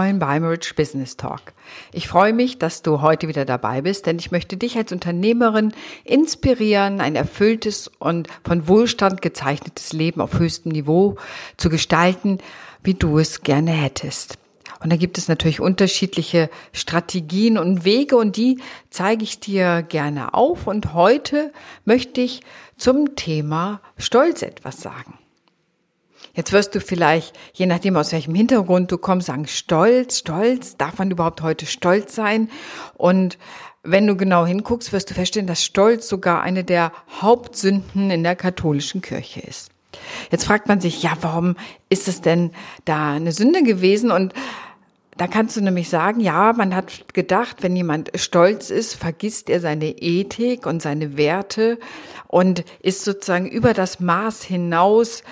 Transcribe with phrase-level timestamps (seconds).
[0.00, 1.52] Beim Rich Business Talk.
[1.92, 5.74] Ich freue mich, dass du heute wieder dabei bist, denn ich möchte dich als Unternehmerin
[6.04, 11.16] inspirieren, ein erfülltes und von Wohlstand gezeichnetes Leben auf höchstem Niveau
[11.58, 12.38] zu gestalten,
[12.82, 14.38] wie du es gerne hättest.
[14.82, 18.58] Und da gibt es natürlich unterschiedliche Strategien und Wege und die
[18.88, 20.66] zeige ich dir gerne auf.
[20.66, 21.52] Und heute
[21.84, 22.40] möchte ich
[22.78, 25.19] zum Thema Stolz etwas sagen.
[26.34, 30.98] Jetzt wirst du vielleicht, je nachdem aus welchem Hintergrund du kommst, sagen, stolz, stolz, darf
[30.98, 32.50] man überhaupt heute stolz sein?
[32.94, 33.38] Und
[33.82, 38.36] wenn du genau hinguckst, wirst du feststellen, dass Stolz sogar eine der Hauptsünden in der
[38.36, 39.70] katholischen Kirche ist.
[40.30, 41.56] Jetzt fragt man sich, ja, warum
[41.88, 42.52] ist es denn
[42.84, 44.10] da eine Sünde gewesen?
[44.10, 44.34] Und
[45.16, 49.60] da kannst du nämlich sagen, ja, man hat gedacht, wenn jemand stolz ist, vergisst er
[49.60, 51.78] seine Ethik und seine Werte
[52.28, 55.22] und ist sozusagen über das Maß hinaus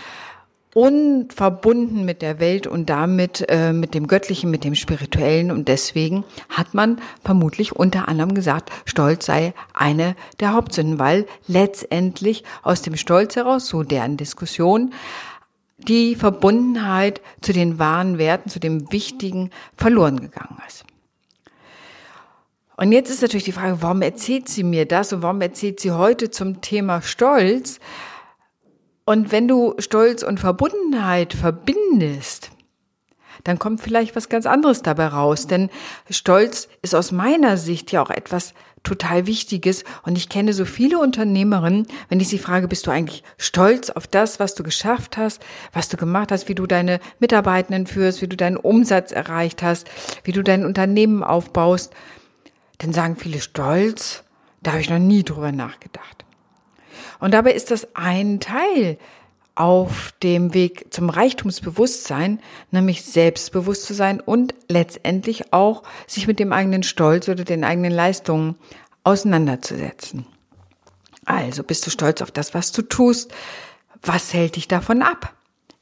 [0.79, 5.51] unverbunden mit der Welt und damit äh, mit dem Göttlichen, mit dem Spirituellen.
[5.51, 12.45] Und deswegen hat man vermutlich unter anderem gesagt, Stolz sei eine der Hauptsünden, weil letztendlich
[12.63, 14.95] aus dem Stolz heraus, so deren Diskussion,
[15.79, 20.85] die Verbundenheit zu den wahren Werten, zu dem Wichtigen verloren gegangen ist.
[22.77, 25.91] Und jetzt ist natürlich die Frage, warum erzählt sie mir das und warum erzählt sie
[25.91, 27.81] heute zum Thema Stolz?
[29.09, 32.51] Und wenn du Stolz und Verbundenheit verbindest,
[33.43, 35.47] dann kommt vielleicht was ganz anderes dabei raus.
[35.47, 35.71] Denn
[36.11, 39.85] Stolz ist aus meiner Sicht ja auch etwas total Wichtiges.
[40.03, 44.07] Und ich kenne so viele Unternehmerinnen, wenn ich sie frage, bist du eigentlich stolz auf
[44.07, 45.43] das, was du geschafft hast,
[45.73, 49.89] was du gemacht hast, wie du deine Mitarbeitenden führst, wie du deinen Umsatz erreicht hast,
[50.25, 51.95] wie du dein Unternehmen aufbaust,
[52.77, 54.23] dann sagen viele stolz.
[54.63, 56.27] Da habe ich noch nie drüber nachgedacht.
[57.21, 58.99] Und dabei ist das ein Teil
[59.55, 66.53] auf dem Weg zum Reichtumsbewusstsein, nämlich selbstbewusst zu sein und letztendlich auch sich mit dem
[66.53, 68.55] eigenen Stolz oder den eigenen Leistungen
[69.03, 70.27] auseinanderzusetzen.
[71.25, 73.33] Also bist du stolz auf das, was du tust?
[74.03, 75.35] Was hält dich davon ab?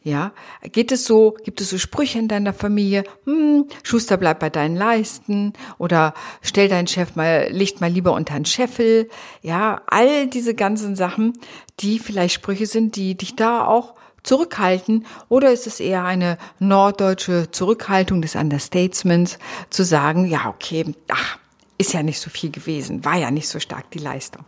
[0.07, 0.31] Ja,
[0.63, 4.77] geht es so, gibt es so Sprüche in deiner Familie, hm, Schuster bleib bei deinen
[4.77, 9.09] Leisten oder stell deinen Chef mal, Licht mal lieber unter den Scheffel.
[9.43, 11.33] Ja, all diese ganzen Sachen,
[11.81, 17.51] die vielleicht Sprüche sind, die dich da auch zurückhalten oder ist es eher eine norddeutsche
[17.51, 19.41] Zurückhaltung des Understatements
[19.71, 21.41] zu sagen, ja, okay, ach,
[21.79, 24.45] ist ja nicht so viel gewesen, war ja nicht so stark die Leistung.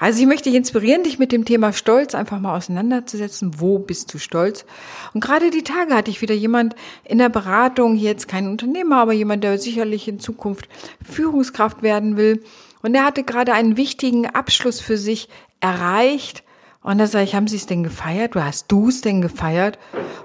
[0.00, 3.60] Also ich möchte dich inspirieren, dich mit dem Thema Stolz einfach mal auseinanderzusetzen.
[3.60, 4.64] Wo bist du stolz?
[5.12, 9.12] Und gerade die Tage hatte ich wieder jemand in der Beratung, jetzt kein Unternehmer, aber
[9.12, 10.68] jemand, der sicherlich in Zukunft
[11.02, 12.44] Führungskraft werden will.
[12.82, 15.28] Und er hatte gerade einen wichtigen Abschluss für sich
[15.60, 16.44] erreicht.
[16.80, 18.36] Und da sage ich, haben Sie es denn gefeiert?
[18.36, 19.78] Du hast du es denn gefeiert?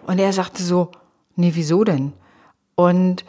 [0.06, 0.92] Und er sagte so,
[1.36, 2.14] nee, wieso denn?
[2.76, 3.26] Und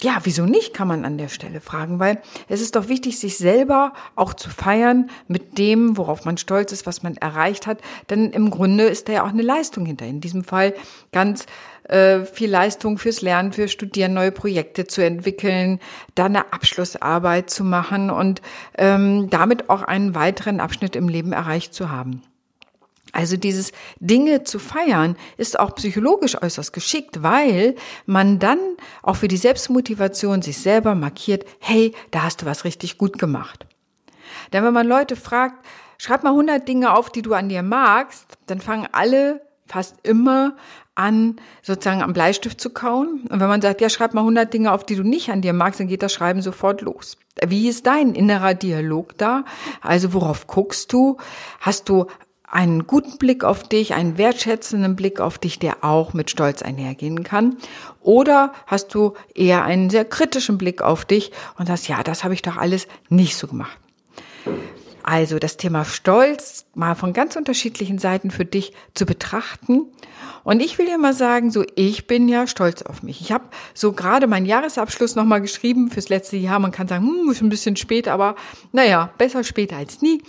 [0.00, 3.36] ja, wieso nicht, kann man an der Stelle fragen, weil es ist doch wichtig, sich
[3.36, 7.80] selber auch zu feiern mit dem, worauf man stolz ist, was man erreicht hat.
[8.08, 10.06] Denn im Grunde ist da ja auch eine Leistung hinter.
[10.06, 10.74] In diesem Fall
[11.10, 11.46] ganz
[11.84, 15.80] äh, viel Leistung fürs Lernen, für Studieren, neue Projekte zu entwickeln,
[16.14, 18.40] da eine Abschlussarbeit zu machen und
[18.76, 22.22] ähm, damit auch einen weiteren Abschnitt im Leben erreicht zu haben.
[23.12, 27.74] Also dieses Dinge zu feiern ist auch psychologisch äußerst geschickt, weil
[28.06, 28.58] man dann
[29.02, 33.66] auch für die Selbstmotivation sich selber markiert, hey, da hast du was richtig gut gemacht.
[34.52, 35.64] Denn wenn man Leute fragt,
[35.98, 40.56] schreib mal 100 Dinge auf, die du an dir magst, dann fangen alle fast immer
[40.94, 43.26] an, sozusagen am Bleistift zu kauen.
[43.30, 45.52] Und wenn man sagt, ja, schreib mal 100 Dinge auf, die du nicht an dir
[45.52, 47.16] magst, dann geht das Schreiben sofort los.
[47.46, 49.44] Wie ist dein innerer Dialog da?
[49.80, 51.18] Also worauf guckst du?
[51.60, 52.06] Hast du
[52.50, 57.22] einen guten Blick auf dich, einen wertschätzenden Blick auf dich, der auch mit Stolz einhergehen
[57.22, 57.56] kann?
[58.00, 62.34] Oder hast du eher einen sehr kritischen Blick auf dich und sagst, ja, das habe
[62.34, 63.78] ich doch alles nicht so gemacht?
[65.02, 69.86] Also das Thema Stolz mal von ganz unterschiedlichen Seiten für dich zu betrachten.
[70.44, 73.20] Und ich will dir mal sagen, so ich bin ja stolz auf mich.
[73.20, 73.44] Ich habe
[73.74, 76.58] so gerade meinen Jahresabschluss nochmal geschrieben fürs letzte Jahr.
[76.58, 78.36] Man kann sagen, hm, ist ein bisschen spät, aber
[78.72, 80.22] naja, besser später als nie.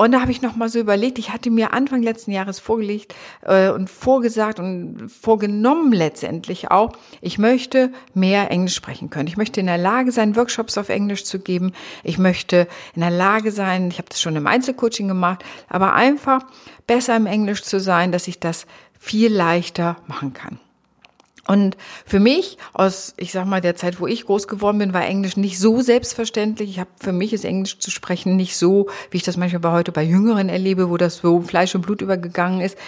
[0.00, 3.14] Und da habe ich noch mal so überlegt, ich hatte mir Anfang letzten Jahres vorgelegt
[3.42, 9.28] äh, und vorgesagt und vorgenommen letztendlich auch, ich möchte mehr Englisch sprechen können.
[9.28, 11.72] Ich möchte in der Lage sein, Workshops auf Englisch zu geben.
[12.02, 16.46] Ich möchte in der Lage sein, ich habe das schon im Einzelcoaching gemacht, aber einfach
[16.86, 18.66] besser im Englisch zu sein, dass ich das
[18.98, 20.58] viel leichter machen kann.
[21.50, 21.76] Und
[22.06, 25.36] für mich, aus, ich sag mal, der Zeit, wo ich groß geworden bin, war Englisch
[25.36, 26.70] nicht so selbstverständlich.
[26.70, 29.72] Ich habe für mich ist Englisch zu sprechen nicht so, wie ich das manchmal bei
[29.72, 32.78] heute bei Jüngeren erlebe, wo das so Fleisch und Blut übergegangen ist.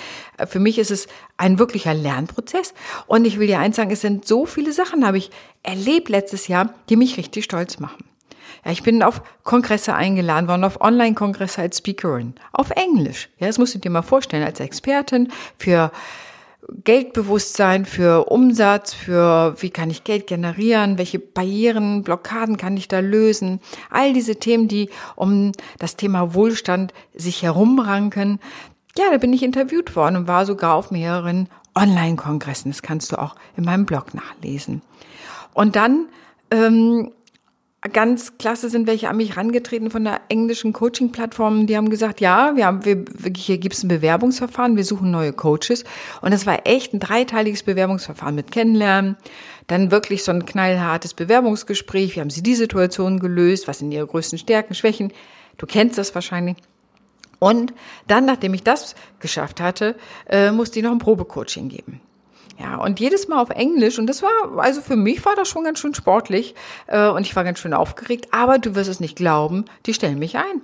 [0.46, 2.72] Für mich ist es ein wirklicher Lernprozess.
[3.08, 5.32] Und ich will dir eins sagen, es sind so viele Sachen, habe ich
[5.64, 8.04] erlebt letztes Jahr, die mich richtig stolz machen.
[8.64, 13.28] Ja, ich bin auf Kongresse eingeladen worden, auf Online-Kongresse als Speakerin, auf Englisch.
[13.40, 15.90] Ja, das musst du dir mal vorstellen, als Expertin für
[16.84, 23.00] Geldbewusstsein, für Umsatz, für wie kann ich Geld generieren, welche Barrieren, Blockaden kann ich da
[23.00, 23.60] lösen.
[23.90, 28.38] All diese Themen, die um das Thema Wohlstand sich herumranken.
[28.96, 32.70] Ja, da bin ich interviewt worden und war sogar auf mehreren Online-Kongressen.
[32.70, 34.82] Das kannst du auch in meinem Blog nachlesen.
[35.54, 36.06] Und dann
[36.50, 37.10] ähm,
[37.88, 41.66] ganz klasse sind welche an mich rangetreten von der englischen Coaching-Plattform.
[41.66, 43.04] Die haben gesagt, ja, wir haben, wir,
[43.36, 45.84] hier gibt's ein Bewerbungsverfahren, wir suchen neue Coaches.
[46.20, 49.16] Und das war echt ein dreiteiliges Bewerbungsverfahren mit Kennenlernen.
[49.66, 52.14] Dann wirklich so ein knallhartes Bewerbungsgespräch.
[52.14, 53.66] Wie haben Sie die Situation gelöst?
[53.66, 55.12] Was sind Ihre größten Stärken, Schwächen?
[55.58, 56.56] Du kennst das wahrscheinlich.
[57.40, 57.74] Und
[58.06, 59.96] dann, nachdem ich das geschafft hatte,
[60.28, 62.00] äh, musste ich noch ein Probecoaching geben.
[62.58, 63.98] Ja, und jedes Mal auf Englisch.
[63.98, 66.54] Und das war, also für mich war das schon ganz schön sportlich.
[66.86, 68.28] Äh, und ich war ganz schön aufgeregt.
[68.30, 70.62] Aber du wirst es nicht glauben, die stellen mich ein.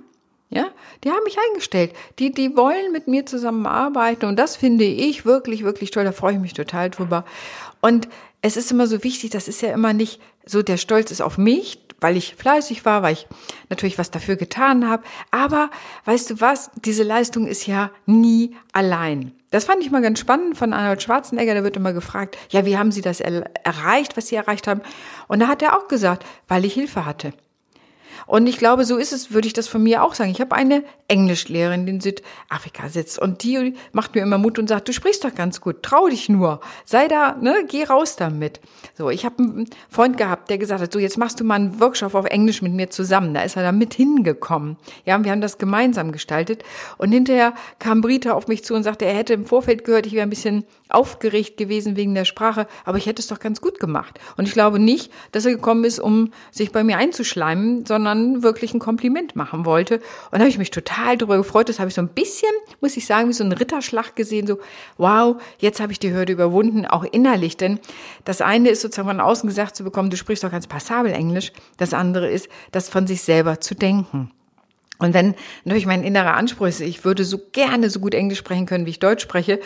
[0.51, 0.65] Ja,
[1.03, 1.93] die haben mich eingestellt.
[2.17, 4.25] Die, die wollen mit mir zusammenarbeiten.
[4.25, 6.05] Und das finde ich wirklich, wirklich toll.
[6.05, 7.23] Da freue ich mich total drüber.
[7.81, 8.07] Und
[8.41, 11.37] es ist immer so wichtig, das ist ja immer nicht so, der Stolz ist auf
[11.37, 13.27] mich, weil ich fleißig war, weil ich
[13.69, 15.03] natürlich was dafür getan habe.
[15.31, 15.69] Aber
[16.05, 19.33] weißt du was, diese Leistung ist ja nie allein.
[19.51, 21.55] Das fand ich mal ganz spannend von Arnold Schwarzenegger.
[21.55, 24.81] Da wird immer gefragt, ja, wie haben Sie das erreicht, was Sie erreicht haben?
[25.27, 27.33] Und da hat er auch gesagt, weil ich Hilfe hatte.
[28.27, 30.31] Und ich glaube, so ist es, würde ich das von mir auch sagen.
[30.31, 34.67] Ich habe eine Englischlehrerin, die in Südafrika sitzt und die macht mir immer Mut und
[34.67, 38.59] sagt, du sprichst doch ganz gut, trau dich nur, sei da, ne, geh raus damit.
[38.97, 41.79] So, ich habe einen Freund gehabt, der gesagt hat, so jetzt machst du mal einen
[41.79, 43.33] Workshop auf Englisch mit mir zusammen.
[43.33, 44.77] Da ist er da mit hingekommen.
[45.05, 46.63] Ja, wir haben das gemeinsam gestaltet
[46.97, 50.13] und hinterher kam Brita auf mich zu und sagte, er hätte im Vorfeld gehört, ich
[50.13, 53.79] wäre ein bisschen aufgeregt gewesen wegen der Sprache, aber ich hätte es doch ganz gut
[53.79, 54.19] gemacht.
[54.37, 58.08] Und ich glaube nicht, dass er gekommen ist, um sich bei mir einzuschleimen, sondern
[58.43, 59.95] wirklich ein Kompliment machen wollte.
[59.95, 61.69] Und da habe ich mich total darüber gefreut.
[61.69, 62.51] Das habe ich so ein bisschen,
[62.81, 64.47] muss ich sagen, wie so ein Ritterschlag gesehen.
[64.47, 64.59] So,
[64.97, 67.57] wow, jetzt habe ich die Hürde überwunden, auch innerlich.
[67.57, 67.79] Denn
[68.25, 71.51] das eine ist sozusagen von außen gesagt zu bekommen, du sprichst doch ganz passabel Englisch.
[71.77, 74.31] Das andere ist, das von sich selber zu denken.
[74.99, 75.33] Und wenn
[75.63, 78.91] natürlich mein innerer Anspruch ist, ich würde so gerne so gut Englisch sprechen können, wie
[78.91, 79.59] ich Deutsch spreche,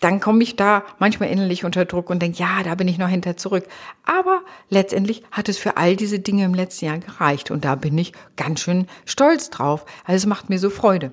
[0.00, 3.08] dann komme ich da manchmal innerlich unter Druck und denke, ja, da bin ich noch
[3.08, 3.66] hinter zurück.
[4.04, 7.96] Aber letztendlich hat es für all diese Dinge im letzten Jahr gereicht und da bin
[7.96, 9.84] ich ganz schön stolz drauf.
[10.04, 11.12] Also es macht mir so Freude.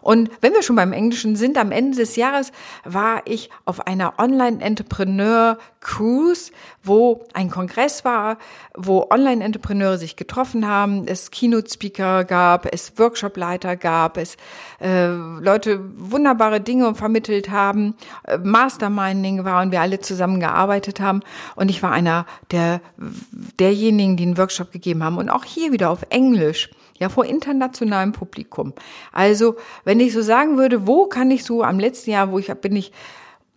[0.00, 2.52] Und wenn wir schon beim Englischen sind, am Ende des Jahres
[2.84, 6.52] war ich auf einer Online-Entrepreneur-Cruise,
[6.82, 8.38] wo ein Kongress war,
[8.76, 14.36] wo Online-Entrepreneure sich getroffen haben, es Keynote-Speaker gab, es Workshop-Leiter gab, es
[14.80, 17.94] äh, Leute wunderbare Dinge vermittelt haben,
[18.24, 21.20] äh, Masterminding war und wir alle zusammen gearbeitet haben.
[21.54, 22.80] Und ich war einer der
[23.58, 25.18] derjenigen, die einen Workshop gegeben haben.
[25.18, 26.70] Und auch hier wieder auf Englisch
[27.02, 28.72] ja, vor internationalem Publikum.
[29.12, 32.46] Also, wenn ich so sagen würde, wo kann ich so am letzten Jahr, wo ich
[32.54, 32.92] bin ich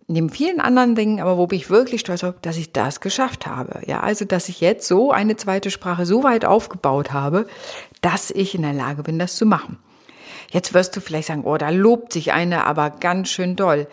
[0.08, 3.46] neben vielen anderen Dingen, aber wo bin ich wirklich stolz auf, dass ich das geschafft
[3.46, 3.80] habe.
[3.86, 7.46] Ja, also, dass ich jetzt so eine zweite Sprache so weit aufgebaut habe,
[8.02, 9.78] dass ich in der Lage bin, das zu machen.
[10.50, 13.88] Jetzt wirst du vielleicht sagen, oh, da lobt sich eine aber ganz schön doll.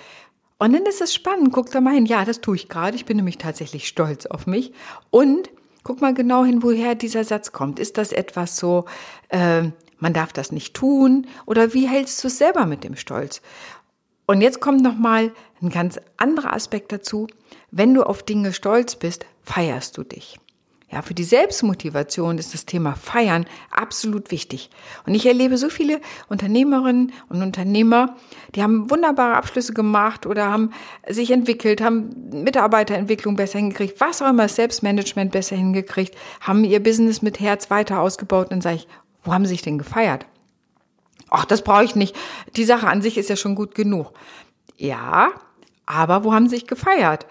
[0.60, 2.06] Und dann ist es spannend, guck da mal hin.
[2.06, 2.96] Ja, das tue ich gerade.
[2.96, 4.72] Ich bin nämlich tatsächlich stolz auf mich.
[5.10, 5.50] Und
[5.84, 7.80] Guck mal genau hin, woher dieser Satz kommt.
[7.80, 8.86] Ist das etwas so,
[9.30, 9.64] äh,
[10.00, 11.28] man darf das nicht tun?
[11.46, 13.42] Oder wie hältst du es selber mit dem Stolz?
[14.26, 17.28] Und jetzt kommt noch mal ein ganz anderer Aspekt dazu.
[17.72, 20.40] Wenn du auf Dinge stolz bist, feierst du dich.
[20.94, 24.70] Ja, für die Selbstmotivation ist das Thema Feiern absolut wichtig.
[25.08, 28.16] Und ich erlebe so viele Unternehmerinnen und Unternehmer,
[28.54, 30.70] die haben wunderbare Abschlüsse gemacht oder haben
[31.10, 37.24] sich entwickelt, haben Mitarbeiterentwicklung besser hingekriegt, was auch immer, Selbstmanagement besser hingekriegt, haben ihr Business
[37.24, 38.46] mit Herz weiter ausgebaut.
[38.46, 38.88] Und dann sage ich,
[39.24, 40.28] wo haben sie sich denn gefeiert?
[41.32, 42.16] Ach, das brauche ich nicht.
[42.56, 44.12] Die Sache an sich ist ja schon gut genug.
[44.78, 45.32] Ja,
[45.88, 47.26] aber wo haben sie sich gefeiert?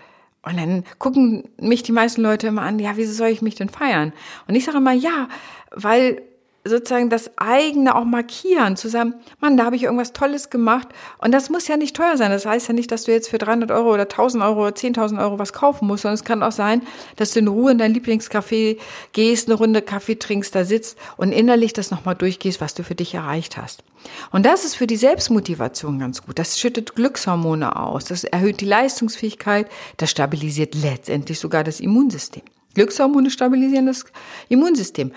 [0.45, 3.69] Und dann gucken mich die meisten Leute immer an, ja, wieso soll ich mich denn
[3.69, 4.13] feiern?
[4.49, 5.29] Und ich sage immer, ja,
[5.71, 6.23] weil
[6.65, 10.89] sozusagen das eigene auch markieren, zu sagen, Mann, da habe ich irgendwas Tolles gemacht.
[11.19, 12.31] Und das muss ja nicht teuer sein.
[12.31, 15.21] Das heißt ja nicht, dass du jetzt für 300 Euro oder 1000 Euro oder 10.000
[15.21, 16.83] Euro was kaufen musst, sondern es kann auch sein,
[17.17, 18.79] dass du in Ruhe in dein Lieblingscafé
[19.13, 22.95] gehst, eine Runde Kaffee trinkst, da sitzt und innerlich das nochmal durchgehst, was du für
[22.95, 23.83] dich erreicht hast.
[24.31, 26.39] Und das ist für die Selbstmotivation ganz gut.
[26.39, 32.43] Das schüttet Glückshormone aus, das erhöht die Leistungsfähigkeit, das stabilisiert letztendlich sogar das Immunsystem.
[32.75, 34.05] Glückshormone stabilisieren das
[34.49, 35.13] Immunsystem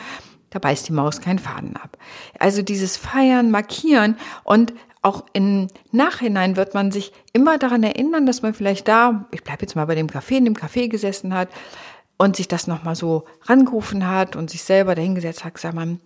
[0.56, 1.98] da beißt die Maus keinen Faden ab.
[2.40, 8.42] Also dieses Feiern, Markieren und auch im Nachhinein wird man sich immer daran erinnern, dass
[8.42, 11.50] man vielleicht da, ich bleibe jetzt mal bei dem Café, in dem Café gesessen hat
[12.18, 16.00] und sich das nochmal so rangerufen hat und sich selber dahingesetzt hat, gesagt man,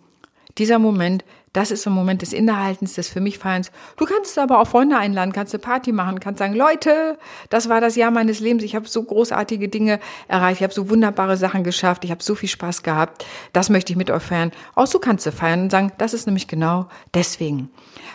[0.58, 3.72] dieser Moment, das ist so ein Moment des Innehaltens, des für mich Feierns.
[3.98, 7.18] Du kannst aber auch Freunde einladen, kannst eine Party machen, kannst sagen, Leute,
[7.50, 8.64] das war das Jahr meines Lebens.
[8.64, 12.36] Ich habe so großartige Dinge erreicht, ich habe so wunderbare Sachen geschafft, ich habe so
[12.36, 13.26] viel Spaß gehabt.
[13.54, 14.52] Das möchte ich mit euch feiern.
[14.76, 17.70] Auch so kannst du feiern und sagen, das ist nämlich genau deswegen.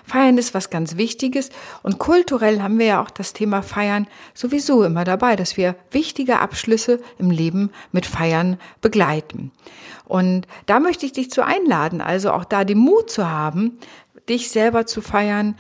[0.06, 1.50] Feiern ist was ganz Wichtiges
[1.82, 6.40] und kulturell haben wir ja auch das Thema Feiern sowieso immer dabei, dass wir wichtige
[6.40, 9.50] Abschlüsse im Leben mit Feiern begleiten.
[10.06, 13.78] Und da möchte ich dich zu einladen, also auch da den Mut zu haben,
[14.28, 15.56] dich selber zu feiern,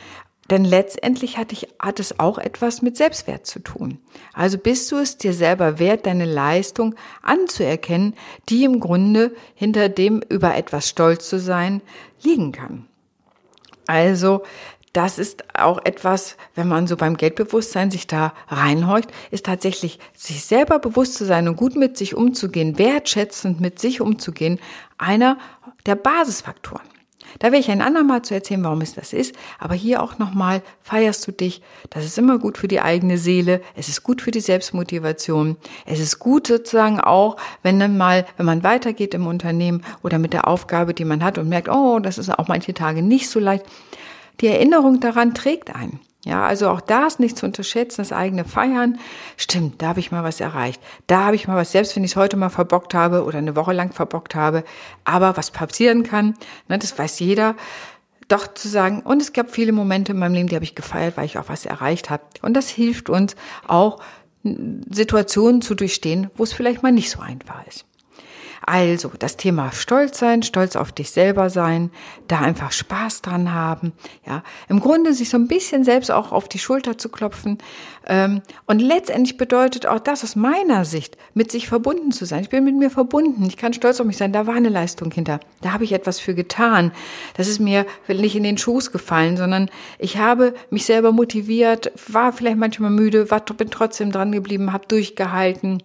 [0.50, 3.98] denn letztendlich hat, ich, hat es auch etwas mit Selbstwert zu tun.
[4.34, 8.14] Also bist du es dir selber wert, deine Leistung anzuerkennen,
[8.50, 11.80] die im Grunde hinter dem über etwas stolz zu sein
[12.22, 12.86] liegen kann.
[13.86, 14.42] Also
[14.94, 20.44] das ist auch etwas, wenn man so beim Geldbewusstsein sich da reinhorcht, ist tatsächlich sich
[20.44, 24.60] selber bewusst zu sein und gut mit sich umzugehen, wertschätzend mit sich umzugehen,
[24.96, 25.36] einer
[25.84, 26.86] der Basisfaktoren.
[27.40, 29.34] Da werde ich ein andermal zu erzählen, warum es das ist.
[29.58, 31.62] Aber hier auch nochmal feierst du dich.
[31.90, 33.60] Das ist immer gut für die eigene Seele.
[33.74, 35.56] Es ist gut für die Selbstmotivation.
[35.84, 40.32] Es ist gut sozusagen auch, wenn dann mal, wenn man weitergeht im Unternehmen oder mit
[40.32, 43.40] der Aufgabe, die man hat und merkt, oh, das ist auch manche Tage nicht so
[43.40, 43.64] leicht,
[44.40, 46.00] die Erinnerung daran trägt einen.
[46.24, 48.98] Ja, also auch da ist nicht zu unterschätzen, das eigene Feiern.
[49.36, 50.80] Stimmt, da habe ich mal was erreicht.
[51.06, 53.56] Da habe ich mal was, selbst wenn ich es heute mal verbockt habe oder eine
[53.56, 54.64] Woche lang verbockt habe.
[55.04, 56.34] Aber was passieren kann,
[56.68, 57.56] ne, das weiß jeder.
[58.28, 61.18] Doch zu sagen, und es gab viele Momente in meinem Leben, die habe ich gefeiert,
[61.18, 62.22] weil ich auch was erreicht habe.
[62.40, 63.36] Und das hilft uns
[63.68, 64.00] auch,
[64.44, 67.86] Situationen zu durchstehen, wo es vielleicht mal nicht so einfach ist.
[68.66, 71.90] Also das Thema Stolz sein, stolz auf dich selber sein,
[72.28, 73.92] da einfach Spaß dran haben,
[74.26, 77.58] ja, im Grunde sich so ein bisschen selbst auch auf die Schulter zu klopfen.
[78.06, 82.42] Ähm, und letztendlich bedeutet auch das aus meiner Sicht, mit sich verbunden zu sein.
[82.42, 83.44] Ich bin mit mir verbunden.
[83.44, 84.32] Ich kann stolz auf mich sein.
[84.32, 85.40] Da war eine Leistung hinter.
[85.60, 86.92] Da habe ich etwas für getan.
[87.36, 92.32] Das ist mir nicht in den Schoß gefallen, sondern ich habe mich selber motiviert, war
[92.32, 95.82] vielleicht manchmal müde, war, bin trotzdem dran geblieben, habe durchgehalten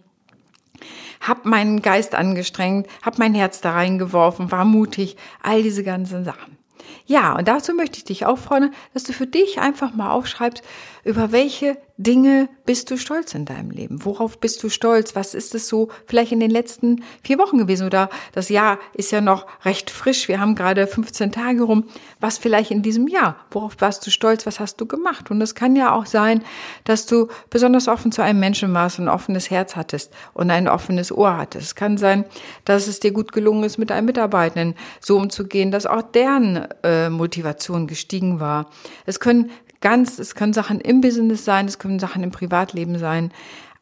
[1.22, 6.58] hab meinen Geist angestrengt, hab mein Herz da reingeworfen, war mutig, all diese ganzen Sachen.
[7.06, 10.64] Ja, und dazu möchte ich dich auffordern, dass du für dich einfach mal aufschreibst,
[11.04, 14.06] über welche Dinge bist du stolz in deinem Leben?
[14.06, 15.18] Worauf bist du stolz?
[15.18, 17.86] Was ist es so vielleicht in den letzten vier Wochen gewesen?
[17.86, 20.30] Oder das Jahr ist ja noch recht frisch.
[20.30, 21.84] Wir haben gerade 15 Tage rum.
[22.22, 23.36] Was vielleicht in diesem Jahr?
[23.52, 24.46] Worauf warst du stolz?
[24.46, 25.30] Was hast du gemacht?
[25.30, 26.42] Und es kann ja auch sein,
[26.86, 31.12] dass du besonders offen zu einem Menschen warst, ein offenes Herz hattest und ein offenes
[31.12, 31.66] Ohr hattest.
[31.66, 32.24] Es kann sein,
[32.64, 37.10] dass es dir gut gelungen ist, mit einem Mitarbeitenden so umzugehen, dass auch deren äh,
[37.10, 38.70] Motivation gestiegen war.
[39.06, 43.32] Es können ganz, es können Sachen im Business sein, es können Sachen im Privatleben sein.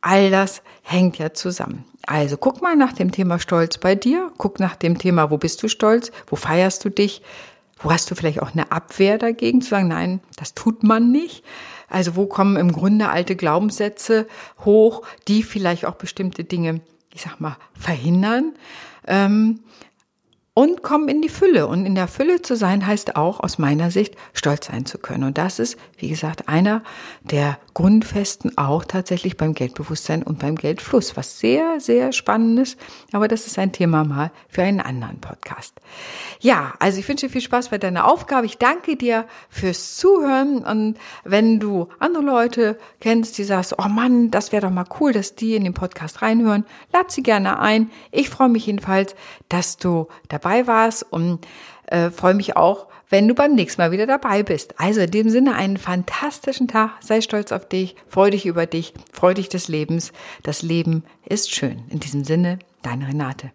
[0.01, 1.85] All das hängt ja zusammen.
[2.05, 5.61] Also guck mal nach dem Thema Stolz bei dir, guck nach dem Thema, wo bist
[5.63, 7.21] du stolz, wo feierst du dich,
[7.79, 11.43] wo hast du vielleicht auch eine Abwehr dagegen, zu sagen, nein, das tut man nicht.
[11.89, 14.27] Also wo kommen im Grunde alte Glaubenssätze
[14.65, 16.81] hoch, die vielleicht auch bestimmte Dinge,
[17.13, 18.53] ich sag mal, verhindern.
[19.05, 19.61] Ähm,
[20.57, 21.67] und kommen in die Fülle.
[21.67, 25.23] Und in der Fülle zu sein heißt auch, aus meiner Sicht, stolz sein zu können.
[25.23, 26.81] Und das ist, wie gesagt, einer
[27.21, 32.79] der Grundfesten auch tatsächlich beim Geldbewusstsein und beim Geldfluss, was sehr, sehr spannend ist.
[33.11, 35.75] Aber das ist ein Thema mal für einen anderen Podcast.
[36.39, 38.47] Ja, also ich wünsche dir viel Spaß bei deiner Aufgabe.
[38.47, 40.63] Ich danke dir fürs Zuhören.
[40.63, 45.13] Und wenn du andere Leute kennst, die sagst, oh Mann, das wäre doch mal cool,
[45.13, 47.91] dass die in den Podcast reinhören, lad sie gerne ein.
[48.09, 49.13] Ich freue mich jedenfalls,
[49.49, 51.45] dass du dabei dabei warst und
[51.87, 54.79] äh, freue mich auch, wenn du beim nächsten Mal wieder dabei bist.
[54.79, 56.91] Also in dem Sinne einen fantastischen Tag.
[56.99, 60.11] Sei stolz auf dich, freu dich über dich, freu dich des Lebens.
[60.43, 61.83] Das Leben ist schön.
[61.89, 63.51] In diesem Sinne, deine Renate.